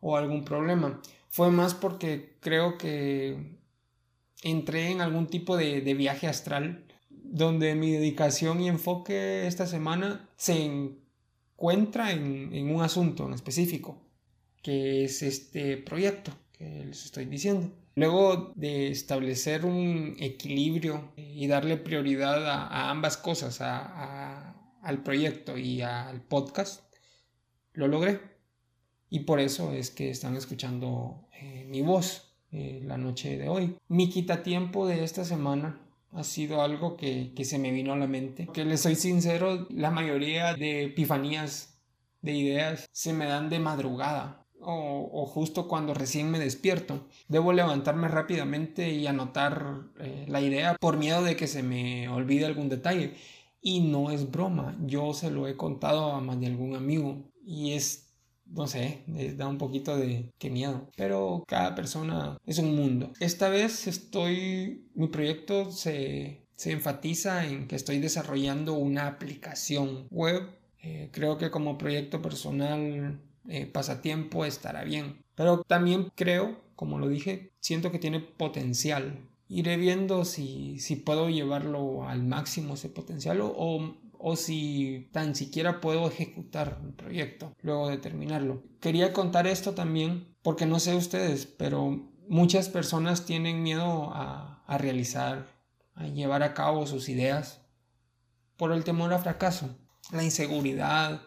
o 0.00 0.16
algún 0.16 0.44
problema. 0.44 1.00
Fue 1.28 1.50
más 1.50 1.74
porque 1.74 2.36
creo 2.40 2.76
que 2.78 3.56
entré 4.42 4.90
en 4.90 5.00
algún 5.00 5.28
tipo 5.28 5.56
de, 5.56 5.80
viaje 5.94 6.26
astral 6.26 6.84
donde 7.10 7.74
mi 7.74 7.92
dedicación 7.92 8.60
y 8.60 8.68
enfoque 8.68 9.46
esta 9.46 9.66
semana 9.66 10.28
se 10.36 10.64
encuentra 10.64 12.10
en, 12.10 12.70
un 12.70 12.82
asunto 12.82 13.26
en 13.26 13.34
específico, 13.34 14.02
que 14.62 15.04
es 15.04 15.22
este 15.22 15.76
proyecto 15.76 16.32
que 16.52 16.84
les 16.86 17.04
estoy 17.04 17.26
diciendo. 17.26 17.70
Luego 17.94 18.52
de 18.56 18.88
establecer 18.88 19.64
un 19.64 20.16
equilibrio 20.18 21.12
y 21.16 21.46
darle 21.46 21.76
prioridad 21.76 22.46
a, 22.46 22.90
ambas 22.90 23.16
cosas, 23.16 23.60
al 23.60 25.02
proyecto 25.02 25.56
y 25.56 25.82
al 25.82 26.20
podcast, 26.20 26.85
lo 27.76 27.86
logré. 27.86 28.20
Y 29.08 29.20
por 29.20 29.38
eso 29.38 29.72
es 29.72 29.90
que 29.90 30.10
están 30.10 30.36
escuchando 30.36 31.28
eh, 31.40 31.64
mi 31.68 31.82
voz 31.82 32.34
eh, 32.50 32.80
la 32.84 32.98
noche 32.98 33.38
de 33.38 33.48
hoy. 33.48 33.76
Mi 33.88 34.10
quitatiempo 34.10 34.86
de 34.86 35.04
esta 35.04 35.24
semana 35.24 35.80
ha 36.12 36.24
sido 36.24 36.62
algo 36.62 36.96
que, 36.96 37.32
se 37.44 37.58
me 37.58 37.70
vino 37.70 37.92
a 37.92 37.96
la 37.96 38.06
mente. 38.06 38.48
Que 38.52 38.64
les 38.64 38.80
soy 38.80 38.96
sincero, 38.96 39.66
la 39.70 39.90
mayoría 39.90 40.54
de 40.54 40.84
epifanías 40.84 41.78
de 42.22 42.32
ideas 42.32 42.88
se 42.92 43.12
me 43.12 43.26
dan 43.26 43.48
de 43.48 43.58
madrugada. 43.58 44.42
O, 44.68 45.26
justo 45.26 45.68
cuando 45.68 45.94
recién 45.94 46.30
me 46.30 46.40
despierto. 46.40 47.06
Debo 47.28 47.52
levantarme 47.52 48.08
rápidamente 48.08 48.90
y 48.90 49.06
anotar 49.06 49.82
eh, 50.00 50.24
la 50.26 50.40
idea 50.40 50.76
por 50.80 50.96
miedo 50.96 51.22
de 51.22 51.36
que 51.36 51.46
se 51.46 51.62
me 51.62 52.08
olvide 52.08 52.46
algún 52.46 52.68
detalle. 52.68 53.14
Y 53.60 53.80
no 53.80 54.10
es 54.10 54.30
broma, 54.30 54.76
yo 54.86 55.12
se 55.12 55.30
lo 55.30 55.46
he 55.46 55.56
contado 55.56 56.12
a 56.12 56.20
más 56.20 56.40
de 56.40 56.46
algún 56.46 56.74
amigo 56.74 57.24
y 57.46 57.72
es, 57.72 58.08
no 58.44 58.66
sé, 58.66 59.04
da 59.36 59.46
un 59.46 59.56
poquito 59.56 59.96
de 59.96 60.32
qué 60.38 60.50
miedo. 60.50 60.90
Pero 60.96 61.44
cada 61.46 61.74
persona 61.74 62.36
es 62.44 62.58
un 62.58 62.74
mundo. 62.74 63.12
Esta 63.20 63.48
vez 63.48 63.86
estoy, 63.86 64.90
mi 64.94 65.06
proyecto 65.06 65.70
se, 65.70 66.42
se 66.56 66.72
enfatiza 66.72 67.46
en 67.46 67.68
que 67.68 67.76
estoy 67.76 68.00
desarrollando 68.00 68.74
una 68.74 69.06
aplicación 69.06 70.08
web. 70.10 70.42
Eh, 70.82 71.08
creo 71.12 71.38
que 71.38 71.50
como 71.50 71.78
proyecto 71.78 72.20
personal, 72.20 73.20
eh, 73.48 73.66
pasatiempo 73.66 74.44
estará 74.44 74.84
bien. 74.84 75.22
Pero 75.34 75.62
también 75.62 76.10
creo, 76.14 76.60
como 76.74 76.98
lo 76.98 77.08
dije, 77.08 77.52
siento 77.60 77.92
que 77.92 77.98
tiene 77.98 78.20
potencial. 78.20 79.20
Iré 79.48 79.76
viendo 79.76 80.24
si, 80.24 80.80
si 80.80 80.96
puedo 80.96 81.28
llevarlo 81.28 82.08
al 82.08 82.24
máximo 82.24 82.74
ese 82.74 82.88
potencial 82.88 83.40
o 83.40 83.96
si 84.36 85.08
tan 85.12 85.34
siquiera 85.34 85.80
puedo 85.80 86.08
ejecutar 86.08 86.80
el 86.84 86.92
proyecto 86.92 87.52
luego 87.62 87.88
de 87.88 87.98
terminarlo. 87.98 88.62
Quería 88.80 89.12
contar 89.12 89.46
esto 89.46 89.74
también 89.74 90.36
porque 90.42 90.66
no 90.66 90.78
sé 90.78 90.94
ustedes, 90.94 91.46
pero 91.46 92.10
muchas 92.28 92.68
personas 92.68 93.24
tienen 93.24 93.62
miedo 93.62 94.10
a, 94.12 94.64
realizar, 94.78 95.46
a 95.94 96.06
llevar 96.06 96.42
a 96.42 96.54
cabo 96.54 96.86
sus 96.86 97.08
ideas 97.08 97.60
por 98.56 98.72
el 98.72 98.84
temor 98.84 99.12
a 99.12 99.18
fracaso, 99.18 99.76
la 100.12 100.24
inseguridad 100.24 101.22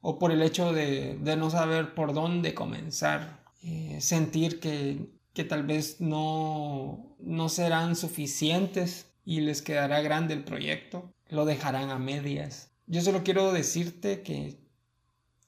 o 0.00 0.18
por 0.18 0.32
el 0.32 0.42
hecho 0.42 0.72
de, 0.72 1.18
no 1.38 1.50
saber 1.50 1.94
por 1.94 2.12
dónde 2.12 2.54
comenzar, 2.54 3.44
eh, 3.62 3.98
sentir 4.00 4.58
que, 4.58 5.10
que 5.32 5.44
tal 5.44 5.64
vez 5.64 6.00
no, 6.00 7.16
no 7.20 7.48
serán 7.48 7.94
suficientes 7.94 9.12
y 9.24 9.40
les 9.40 9.62
quedará 9.62 10.00
grande 10.00 10.34
el 10.34 10.44
proyecto 10.44 11.12
lo 11.32 11.46
dejarán 11.46 11.90
a 11.90 11.98
medias. 11.98 12.70
Yo 12.86 13.00
solo 13.00 13.24
quiero 13.24 13.52
decirte 13.52 14.22
que, 14.22 14.60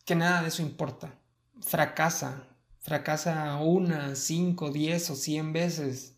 que 0.07 0.15
nada 0.15 0.41
de 0.41 0.49
eso 0.49 0.63
importa. 0.63 1.21
Fracasa, 1.61 2.49
fracasa 2.81 3.57
una, 3.59 4.15
cinco, 4.17 4.71
diez 4.71 5.11
o 5.11 5.15
cien 5.15 5.53
veces. 5.53 6.17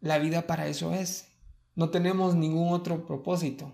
La 0.00 0.18
vida 0.18 0.46
para 0.46 0.66
eso 0.66 0.92
es. 0.92 1.28
No 1.74 1.88
tenemos 1.88 2.34
ningún 2.34 2.74
otro 2.74 3.06
propósito, 3.06 3.72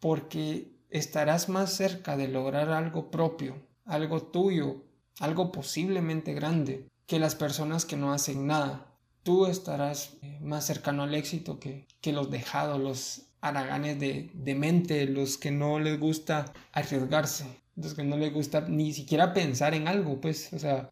porque 0.00 0.76
estarás 0.90 1.48
más 1.48 1.72
cerca 1.72 2.18
de 2.18 2.28
lograr 2.28 2.70
algo 2.70 3.10
propio, 3.10 3.66
algo 3.86 4.22
tuyo, 4.22 4.84
algo 5.18 5.50
posiblemente 5.50 6.34
grande, 6.34 6.86
que 7.06 7.18
las 7.18 7.34
personas 7.34 7.86
que 7.86 7.96
no 7.96 8.12
hacen 8.12 8.46
nada. 8.46 8.92
Tú 9.22 9.46
estarás 9.46 10.18
eh, 10.20 10.38
más 10.42 10.66
cercano 10.66 11.04
al 11.04 11.14
éxito 11.14 11.58
que, 11.58 11.88
que 12.02 12.12
los 12.12 12.30
dejados, 12.30 12.78
los 12.78 13.22
haraganes 13.48 13.98
de, 13.98 14.30
de 14.34 14.54
mente, 14.54 15.06
los 15.06 15.38
que 15.38 15.50
no 15.50 15.78
les 15.78 15.98
gusta 15.98 16.52
arriesgarse, 16.72 17.46
los 17.76 17.94
que 17.94 18.04
no 18.04 18.16
les 18.16 18.32
gusta 18.32 18.62
ni 18.62 18.92
siquiera 18.92 19.32
pensar 19.32 19.74
en 19.74 19.88
algo, 19.88 20.20
pues, 20.20 20.52
o 20.52 20.58
sea... 20.58 20.90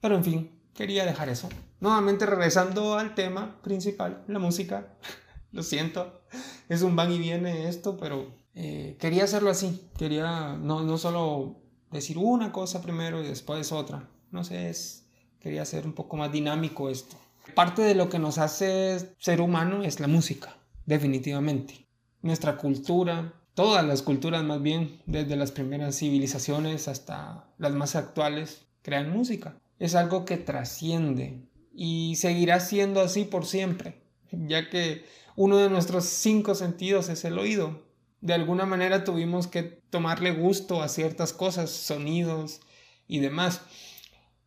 Pero 0.00 0.16
en 0.16 0.24
fin, 0.24 0.50
quería 0.74 1.04
dejar 1.04 1.28
eso. 1.28 1.48
Nuevamente 1.80 2.26
regresando 2.26 2.98
al 2.98 3.14
tema 3.14 3.60
principal, 3.62 4.24
la 4.26 4.38
música. 4.38 4.94
Lo 5.52 5.62
siento, 5.62 6.22
es 6.68 6.82
un 6.82 6.96
van 6.96 7.12
y 7.12 7.18
viene 7.18 7.68
esto, 7.68 7.98
pero 7.98 8.34
eh, 8.54 8.96
quería 8.98 9.24
hacerlo 9.24 9.50
así. 9.50 9.86
Quería 9.98 10.56
no, 10.56 10.82
no 10.82 10.96
solo 10.96 11.60
decir 11.90 12.16
una 12.16 12.52
cosa 12.52 12.80
primero 12.80 13.22
y 13.22 13.28
después 13.28 13.70
otra. 13.70 14.08
No 14.30 14.44
sé, 14.44 14.70
es, 14.70 15.04
quería 15.40 15.62
hacer 15.62 15.84
un 15.84 15.92
poco 15.92 16.16
más 16.16 16.32
dinámico 16.32 16.88
esto. 16.88 17.16
Parte 17.54 17.82
de 17.82 17.94
lo 17.94 18.08
que 18.08 18.18
nos 18.18 18.38
hace 18.38 19.14
ser 19.18 19.42
humano 19.42 19.82
es 19.82 20.00
la 20.00 20.08
música 20.08 20.56
definitivamente. 20.92 21.86
Nuestra 22.20 22.56
cultura, 22.56 23.34
todas 23.54 23.84
las 23.84 24.02
culturas 24.02 24.44
más 24.44 24.62
bien, 24.62 25.00
desde 25.06 25.36
las 25.36 25.50
primeras 25.50 25.96
civilizaciones 25.96 26.86
hasta 26.86 27.48
las 27.58 27.72
más 27.72 27.96
actuales, 27.96 28.66
crean 28.82 29.10
música. 29.10 29.56
Es 29.78 29.94
algo 29.94 30.24
que 30.24 30.36
trasciende 30.36 31.48
y 31.74 32.16
seguirá 32.16 32.60
siendo 32.60 33.00
así 33.00 33.24
por 33.24 33.46
siempre, 33.46 34.02
ya 34.30 34.68
que 34.68 35.04
uno 35.34 35.56
de 35.56 35.70
nuestros 35.70 36.04
cinco 36.04 36.54
sentidos 36.54 37.08
es 37.08 37.24
el 37.24 37.38
oído. 37.38 37.82
De 38.20 38.34
alguna 38.34 38.66
manera 38.66 39.02
tuvimos 39.02 39.46
que 39.46 39.62
tomarle 39.62 40.30
gusto 40.30 40.82
a 40.82 40.88
ciertas 40.88 41.32
cosas, 41.32 41.70
sonidos 41.70 42.60
y 43.08 43.18
demás. 43.18 43.62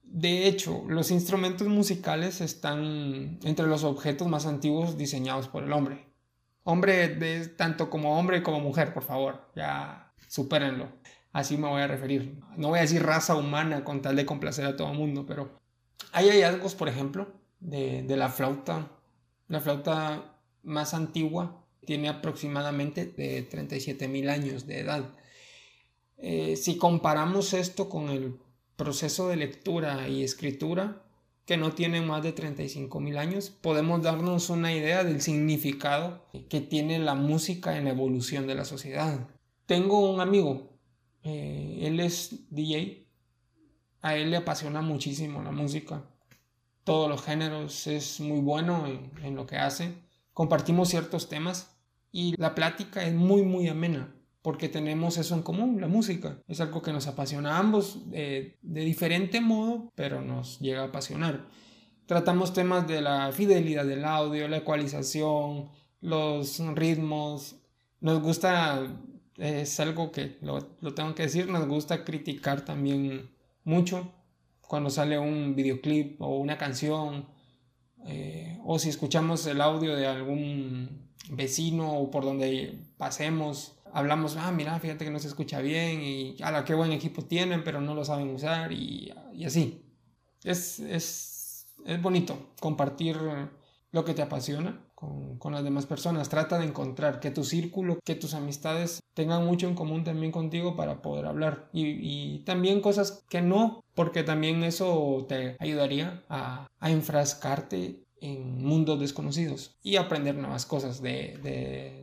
De 0.04 0.48
hecho, 0.48 0.84
los 0.88 1.12
instrumentos 1.12 1.68
musicales 1.68 2.40
están 2.40 3.40
entre 3.44 3.66
los 3.68 3.84
objetos 3.84 4.28
más 4.28 4.46
antiguos 4.46 4.98
diseñados 4.98 5.48
por 5.48 5.64
el 5.64 5.74
hombre. 5.74 6.15
Hombre, 6.68 7.10
de, 7.10 7.48
tanto 7.50 7.92
como 7.92 8.18
hombre 8.18 8.42
como 8.42 8.60
mujer, 8.60 8.92
por 8.92 9.04
favor, 9.04 9.52
ya 9.56 10.12
supérenlo. 10.28 10.90
Así 11.32 11.58
me 11.58 11.68
voy 11.68 11.82
a 11.84 11.88
referir. 11.88 12.40
No 12.58 12.70
voy 12.70 12.80
a 12.80 12.82
decir 12.82 13.04
raza 13.04 13.36
humana 13.36 13.84
con 13.84 14.02
tal 14.02 14.16
de 14.16 14.26
complacer 14.26 14.66
a 14.66 14.76
todo 14.76 14.92
el 14.92 14.98
mundo, 14.98 15.28
pero 15.28 15.62
hay 16.12 16.30
hallazgos, 16.30 16.74
por 16.74 16.90
ejemplo, 16.90 17.28
de, 17.60 18.04
la 18.18 18.30
flauta. 18.30 18.90
La 19.48 19.62
flauta 19.62 20.40
más 20.64 20.96
antigua 20.96 21.64
tiene 21.86 22.10
aproximadamente 22.10 23.06
de 23.06 23.44
37 23.44 24.08
mil 24.08 24.28
años 24.28 24.66
de 24.66 24.80
edad. 24.80 25.14
Eh, 26.18 26.56
si 26.56 26.80
comparamos 26.80 27.54
esto 27.54 27.90
con 27.90 28.10
el 28.10 28.40
proceso 28.76 29.30
de 29.30 29.36
lectura 29.36 30.08
y 30.08 30.24
escritura, 30.24 31.05
que 31.46 31.58
no 31.58 31.74
tiene 31.74 32.02
más 32.02 32.24
de 32.24 32.32
35 32.32 33.00
mil 33.00 33.18
años, 33.18 33.50
podemos 33.50 34.02
darnos 34.02 34.50
una 34.50 34.74
idea 34.74 35.04
del 35.04 35.22
significado 35.22 36.26
que 36.50 36.60
tiene 36.60 36.98
la 36.98 37.14
música 37.14 37.78
en 37.78 37.86
la 37.86 37.92
evolución 37.92 38.48
de 38.48 38.56
la 38.56 38.66
sociedad. 38.66 39.28
Tengo 39.68 40.12
un 40.12 40.22
amigo, 40.22 40.80
eh, 41.24 41.80
él 41.82 42.00
es 42.00 42.50
DJ, 42.50 43.08
a 44.02 44.16
él 44.16 44.32
le 44.32 44.38
apasiona 44.38 44.82
muchísimo 44.82 45.44
la 45.44 45.52
música, 45.52 46.04
todos 46.84 47.10
los 47.10 47.22
géneros, 47.24 47.88
es 47.88 48.20
muy 48.20 48.40
bueno 48.40 48.88
en, 48.88 49.12
en 49.24 49.36
lo 49.36 49.46
que 49.46 49.58
hace, 49.58 49.94
compartimos 50.34 50.90
ciertos 50.90 51.30
temas 51.30 51.78
y 52.12 52.36
la 52.38 52.56
plática 52.56 53.04
es 53.04 53.14
muy 53.14 53.44
muy 53.44 53.68
amena 53.68 54.15
porque 54.46 54.70
tenemos 54.70 55.18
eso 55.18 55.34
en 55.34 55.42
común, 55.42 55.82
la 55.82 55.88
música. 55.88 56.38
Es 56.48 56.62
algo 56.62 56.84
que 56.84 56.94
nos 56.94 57.08
apasiona 57.08 57.56
a 57.56 57.58
ambos 57.58 58.04
eh, 58.14 58.60
de 58.62 58.82
diferente 58.82 59.42
modo, 59.42 59.92
pero 59.96 60.22
nos 60.22 60.60
llega 60.60 60.82
a 60.84 60.86
apasionar. 60.90 61.48
Tratamos 62.06 62.54
temas 62.54 62.88
de 62.88 63.02
la 63.02 63.32
fidelidad 63.32 63.86
del 63.88 64.06
audio, 64.06 64.48
la 64.48 64.58
ecualización, 64.58 65.72
los 66.00 66.60
ritmos. 66.76 67.56
Nos 68.02 68.22
gusta, 68.22 68.88
es 69.38 69.80
algo 69.80 70.12
que 70.12 70.38
lo, 70.42 70.64
tengo 70.94 71.16
que 71.16 71.24
decir, 71.24 71.50
nos 71.50 71.68
gusta 71.68 72.06
criticar 72.06 72.64
también 72.64 73.32
mucho 73.64 74.14
cuando 74.62 74.92
sale 74.92 75.18
un 75.18 75.56
videoclip 75.56 76.22
o 76.22 76.38
una 76.38 76.60
canción. 76.60 77.26
Eh, 78.06 78.60
o 78.64 78.78
si 78.78 78.90
escuchamos 78.90 79.48
el 79.48 79.60
audio 79.60 79.96
de 79.96 80.06
algún 80.06 81.10
vecino 81.32 81.98
o 81.98 82.12
por 82.12 82.24
donde 82.24 82.78
pasemos 83.00 83.75
hablamos, 83.96 84.36
ah, 84.36 84.52
mira, 84.52 84.78
fíjate 84.80 85.06
que 85.06 85.12
no 85.12 85.20
se 85.20 85.30
escucha 85.30 85.62
bien 85.62 86.02
y, 86.02 86.36
ala, 86.44 86.66
qué 86.66 86.74
buen 86.74 86.92
equipo 86.92 87.24
tienen, 87.24 87.64
pero 87.64 87.80
no 87.80 87.96
lo 87.96 88.04
saben 88.04 88.30
usar 88.30 88.72
y, 88.74 89.12
y 89.34 89.46
así. 89.46 89.86
Es, 90.44 90.80
es, 90.80 91.68
es, 91.86 92.02
bonito 92.02 92.54
compartir 92.60 93.18
lo 93.92 94.04
que 94.04 94.14
te 94.14 94.22
apasiona 94.22 94.86
con, 94.96 95.40
con, 95.40 95.54
las 95.54 95.64
demás 95.64 95.86
personas. 95.86 96.28
Trata 96.28 96.60
de 96.60 96.66
encontrar 96.66 97.22
que 97.22 97.32
tu 97.32 97.46
círculo, 97.46 97.98
que 98.04 98.16
tus 98.16 98.34
amistades 98.34 99.00
tengan 99.14 99.46
mucho 99.46 99.68
en 99.70 99.76
común 99.76 100.04
también 100.04 100.34
contigo 100.34 100.76
para 100.76 101.02
poder 101.02 101.26
hablar. 101.26 101.70
Y, 101.72 101.86
y 102.02 102.40
también 102.40 102.82
cosas 102.82 103.24
que 103.30 103.42
no, 103.42 103.82
porque 103.96 104.24
también 104.24 104.62
eso 104.64 105.26
te 105.30 105.56
ayudaría 105.60 106.26
a, 106.28 106.68
a 106.80 106.92
enfrascarte 106.92 108.04
en 108.20 108.62
mundos 108.62 109.00
desconocidos 109.00 109.78
y 109.82 109.96
aprender 109.96 110.36
nuevas 110.36 110.66
cosas 110.66 111.02
de, 111.02 111.38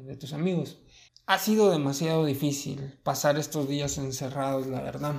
de 0.07 0.17
tus 0.17 0.33
amigos. 0.33 0.79
Ha 1.27 1.39
sido 1.39 1.71
demasiado 1.71 2.25
difícil 2.25 2.99
pasar 3.05 3.39
estos 3.39 3.69
días 3.69 3.97
encerrados, 3.97 4.67
la 4.67 4.83
verdad. 4.83 5.15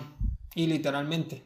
Y 0.54 0.68
literalmente, 0.68 1.44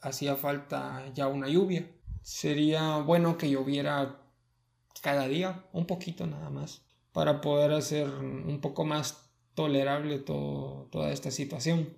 hacía 0.00 0.36
falta 0.36 1.04
ya 1.14 1.28
una 1.28 1.48
lluvia. 1.48 1.90
Sería 2.22 2.98
bueno 2.98 3.36
que 3.36 3.50
lloviera 3.50 4.22
cada 5.02 5.28
día, 5.28 5.66
un 5.72 5.86
poquito 5.86 6.26
nada 6.26 6.50
más, 6.50 6.82
para 7.12 7.40
poder 7.40 7.72
hacer 7.72 8.08
un 8.08 8.58
poco 8.60 8.84
más 8.84 9.30
tolerable 9.54 10.18
toda 10.18 11.10
esta 11.12 11.30
situación. 11.30 11.94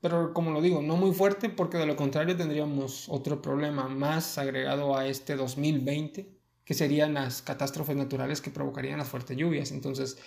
Pero 0.00 0.32
como 0.32 0.50
lo 0.50 0.60
digo, 0.60 0.82
no 0.82 0.96
muy 0.96 1.12
fuerte 1.12 1.48
porque 1.48 1.78
de 1.78 1.86
lo 1.86 1.96
contrario 1.96 2.36
tendríamos 2.36 3.08
otro 3.08 3.40
problema 3.42 3.88
más 3.88 4.38
agregado 4.38 4.96
a 4.96 5.06
este 5.06 5.36
2020, 5.36 6.30
que 6.64 6.74
serían 6.74 7.14
las 7.14 7.42
catástrofes 7.42 7.96
naturales 7.96 8.40
que 8.40 8.50
provocarían 8.50 8.98
las 8.98 9.08
fuertes 9.08 9.36
lluvias. 9.36 9.72
Entonces, 9.72 10.18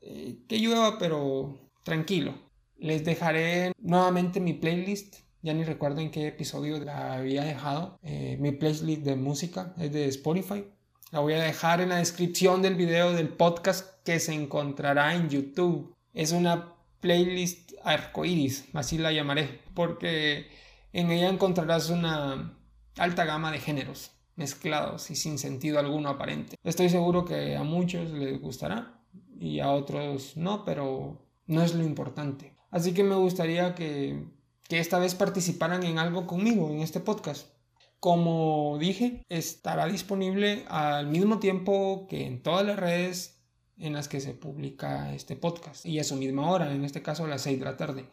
eh, 0.00 0.38
que 0.48 0.58
llueva, 0.58 0.98
pero 0.98 1.58
tranquilo. 1.82 2.34
Les 2.78 3.04
dejaré 3.04 3.72
nuevamente 3.78 4.40
mi 4.40 4.54
playlist. 4.54 5.16
Ya 5.42 5.54
ni 5.54 5.64
recuerdo 5.64 6.00
en 6.00 6.10
qué 6.10 6.26
episodio 6.26 6.78
la 6.78 7.14
había 7.14 7.44
dejado. 7.44 7.98
Eh, 8.02 8.36
mi 8.40 8.52
playlist 8.52 9.02
de 9.02 9.16
música 9.16 9.74
es 9.78 9.92
de 9.92 10.06
Spotify. 10.06 10.64
La 11.10 11.20
voy 11.20 11.32
a 11.32 11.42
dejar 11.42 11.80
en 11.80 11.88
la 11.88 11.96
descripción 11.96 12.62
del 12.62 12.74
video 12.74 13.12
del 13.12 13.28
podcast 13.28 14.02
que 14.04 14.20
se 14.20 14.32
encontrará 14.32 15.14
en 15.14 15.28
YouTube. 15.28 15.94
Es 16.14 16.32
una 16.32 16.74
playlist 17.00 17.72
arcoiris, 17.82 18.68
así 18.74 18.98
la 18.98 19.10
llamaré, 19.10 19.60
porque 19.74 20.46
en 20.92 21.10
ella 21.10 21.28
encontrarás 21.28 21.90
una 21.90 22.56
alta 22.96 23.24
gama 23.24 23.50
de 23.50 23.58
géneros 23.58 24.12
mezclados 24.36 25.10
y 25.10 25.16
sin 25.16 25.38
sentido 25.38 25.78
alguno 25.78 26.10
aparente. 26.10 26.56
Estoy 26.62 26.88
seguro 26.88 27.24
que 27.24 27.56
a 27.56 27.62
muchos 27.62 28.10
les 28.10 28.40
gustará 28.40 28.99
y 29.40 29.60
a 29.60 29.72
otros 29.72 30.36
no, 30.36 30.64
pero 30.64 31.18
no 31.46 31.62
es 31.62 31.74
lo 31.74 31.82
importante. 31.82 32.54
Así 32.70 32.92
que 32.92 33.02
me 33.02 33.16
gustaría 33.16 33.74
que, 33.74 34.26
que 34.68 34.78
esta 34.78 34.98
vez 34.98 35.14
participaran 35.14 35.82
en 35.82 35.98
algo 35.98 36.26
conmigo 36.26 36.70
en 36.70 36.80
este 36.80 37.00
podcast. 37.00 37.48
Como 37.98 38.78
dije, 38.78 39.24
estará 39.28 39.86
disponible 39.86 40.64
al 40.68 41.06
mismo 41.06 41.38
tiempo 41.38 42.06
que 42.08 42.26
en 42.26 42.42
todas 42.42 42.64
las 42.64 42.78
redes 42.78 43.42
en 43.78 43.94
las 43.94 44.08
que 44.08 44.20
se 44.20 44.34
publica 44.34 45.14
este 45.14 45.36
podcast 45.36 45.86
y 45.86 45.98
a 45.98 46.04
su 46.04 46.16
misma 46.16 46.50
hora, 46.50 46.72
en 46.72 46.84
este 46.84 47.02
caso 47.02 47.24
a 47.24 47.28
las 47.28 47.42
6 47.42 47.58
de 47.58 47.64
la 47.64 47.76
tarde. 47.78 48.08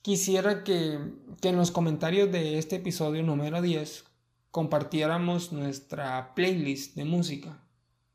Quisiera 0.00 0.64
que, 0.64 0.98
que 1.40 1.48
en 1.48 1.56
los 1.56 1.72
comentarios 1.72 2.30
de 2.30 2.58
este 2.58 2.76
episodio 2.76 3.22
número 3.22 3.60
10 3.60 4.04
compartiéramos 4.50 5.52
nuestra 5.52 6.34
playlist 6.34 6.94
de 6.94 7.04
música 7.04 7.61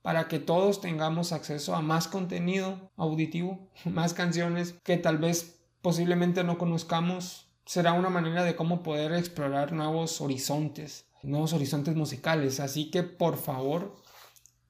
para 0.07 0.29
que 0.29 0.39
todos 0.39 0.79
tengamos 0.79 1.33
acceso 1.33 1.75
a 1.75 1.81
más 1.81 2.07
contenido 2.07 2.93
auditivo, 2.95 3.67
más 3.83 4.13
canciones 4.13 4.75
que 4.85 4.95
tal 4.95 5.17
vez 5.17 5.59
posiblemente 5.81 6.45
no 6.45 6.57
conozcamos. 6.57 7.51
Será 7.65 7.91
una 7.91 8.09
manera 8.09 8.45
de 8.45 8.55
cómo 8.55 8.83
poder 8.83 9.11
explorar 9.11 9.73
nuevos 9.73 10.21
horizontes, 10.21 11.09
nuevos 11.23 11.51
horizontes 11.51 11.97
musicales. 11.97 12.61
Así 12.61 12.89
que 12.89 13.03
por 13.03 13.35
favor, 13.35 13.97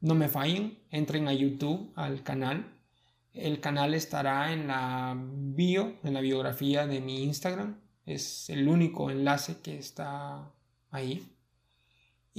no 0.02 0.15
me 0.15 0.28
fallen, 0.28 0.80
entren 0.89 1.28
a 1.28 1.34
YouTube, 1.34 1.93
al 1.95 2.23
canal. 2.23 2.76
El 3.32 3.60
canal 3.60 3.93
estará 3.93 4.52
en 4.52 4.67
la 4.67 5.15
bio, 5.15 5.97
en 6.04 6.15
la 6.15 6.21
biografía 6.21 6.88
de 6.88 7.00
mi 7.00 7.21
Instagram. 7.21 7.80
Es 8.08 8.50
el 8.50 8.67
único 8.67 9.12
enlace 9.12 9.60
que 9.62 9.78
está 9.78 10.52
ahí 10.89 11.37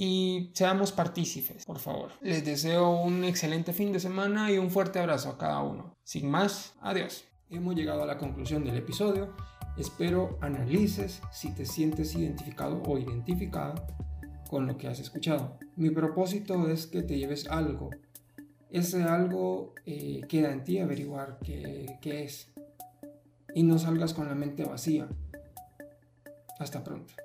y 0.01 0.51
seamos 0.53 0.93
partícipes, 0.93 1.65
por 1.65 1.77
favor. 1.77 2.11
Les 2.21 2.45
deseo 2.45 2.89
un 3.01 3.25
excelente 3.25 3.73
fin 3.73 3.91
de 3.91 3.99
semana 3.99 4.49
y 4.49 4.57
un 4.57 4.71
fuerte 4.71 4.97
abrazo 4.97 5.27
a 5.27 5.37
cada 5.37 5.61
uno. 5.61 5.97
Sin 6.05 6.31
más, 6.31 6.73
adiós. 6.79 7.25
Hemos 7.49 7.75
llegado 7.75 8.03
a 8.03 8.05
la 8.05 8.17
conclusión 8.17 8.63
del 8.63 8.77
episodio. 8.77 9.35
Espero 9.77 10.37
analices 10.39 11.21
si 11.33 11.53
te 11.53 11.65
sientes 11.65 12.15
identificado 12.15 12.81
o 12.85 12.97
identificada 12.97 13.75
con 14.49 14.67
lo 14.67 14.77
que 14.77 14.87
has 14.87 15.01
escuchado. 15.01 15.59
Mi 15.75 15.89
propósito 15.89 16.69
es 16.69 16.87
que 16.87 17.01
te 17.01 17.17
lleves 17.17 17.49
algo. 17.49 17.89
Ese 18.69 19.03
algo 19.03 19.75
eh, 19.85 20.21
queda 20.29 20.53
en 20.53 20.63
ti 20.63 20.79
averiguar 20.79 21.39
qué, 21.43 21.97
qué 22.01 22.23
es. 22.23 22.53
Y 23.53 23.63
no 23.63 23.77
salgas 23.77 24.13
con 24.13 24.29
la 24.29 24.35
mente 24.35 24.63
vacía. 24.63 25.09
Hasta 26.57 26.85
pronto. 26.85 27.15